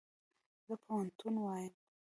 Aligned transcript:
زه 0.65 0.73
پوهنتون 0.85 1.35
وایم 1.43 1.73